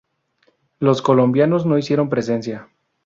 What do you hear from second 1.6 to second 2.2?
no hicieron